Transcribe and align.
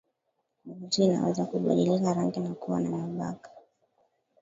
ngozi 0.73 1.03
inaweza 1.03 1.45
kubadilika 1.45 2.13
rangi 2.13 2.39
na 2.39 2.53
kuwa 2.53 2.79
na 2.79 2.89
mabaka 2.89 3.49